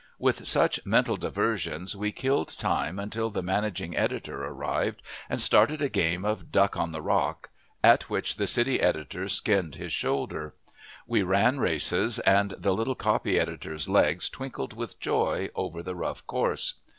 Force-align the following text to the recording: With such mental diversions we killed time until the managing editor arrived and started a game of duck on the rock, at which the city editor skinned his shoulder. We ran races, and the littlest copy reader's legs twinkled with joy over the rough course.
With 0.17 0.47
such 0.47 0.83
mental 0.83 1.15
diversions 1.15 1.95
we 1.95 2.11
killed 2.11 2.57
time 2.57 2.97
until 2.97 3.29
the 3.29 3.43
managing 3.43 3.95
editor 3.95 4.43
arrived 4.43 5.03
and 5.29 5.39
started 5.39 5.79
a 5.79 5.89
game 5.89 6.25
of 6.25 6.51
duck 6.51 6.75
on 6.75 6.91
the 6.91 7.03
rock, 7.03 7.51
at 7.83 8.09
which 8.09 8.37
the 8.37 8.47
city 8.47 8.79
editor 8.79 9.29
skinned 9.29 9.75
his 9.75 9.93
shoulder. 9.93 10.55
We 11.05 11.21
ran 11.21 11.59
races, 11.59 12.17
and 12.17 12.55
the 12.57 12.73
littlest 12.73 12.97
copy 12.97 13.37
reader's 13.37 13.87
legs 13.87 14.27
twinkled 14.27 14.73
with 14.73 14.99
joy 14.99 15.51
over 15.53 15.83
the 15.83 15.93
rough 15.93 16.25
course. 16.25 16.79